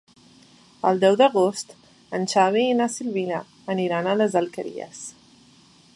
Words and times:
El 0.91 1.01
deu 1.03 1.17
d'agost 1.19 1.75
en 2.19 2.25
Xavi 2.33 2.65
i 2.71 2.79
na 2.79 2.89
Sibil·la 2.95 3.43
aniran 3.77 4.11
a 4.15 4.19
les 4.23 4.39
Alqueries. 4.43 5.05